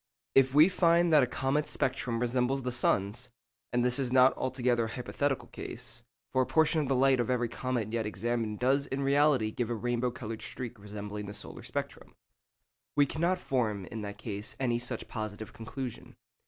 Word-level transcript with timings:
If 0.33 0.55
we 0.55 0.67
find 0.67 1.13
that 1.13 1.21
a 1.21 1.27
comet's 1.27 1.69
spectrum 1.69 2.19
resembles 2.19 2.63
the 2.63 2.71
sun's—and 2.71 3.85
this 3.85 3.99
is 3.99 4.11
not 4.11 4.35
altogether 4.35 4.85
a 4.85 4.89
hypothetical 4.89 5.47
case, 5.49 6.01
for 6.33 6.41
a 6.41 6.45
portion 6.47 6.81
of 6.81 6.87
the 6.87 6.95
light 6.95 7.19
of 7.19 7.29
every 7.29 7.47
comet 7.47 7.93
yet 7.93 8.07
examined 8.07 8.57
does 8.57 8.87
in 8.87 9.03
reality 9.03 9.51
give 9.51 9.69
a 9.69 9.75
rainbow 9.75 10.09
coloured 10.09 10.41
streak 10.41 10.79
resembling 10.79 11.27
the 11.27 11.35
solar 11.35 11.61
spectrum—we 11.61 13.05
cannot 13.05 13.37
form, 13.37 13.85
in 13.91 14.01
that 14.01 14.17
case, 14.17 14.55
any 14.59 14.79
such 14.79 15.07
positive 15.07 15.53
conclusion. 15.53 16.15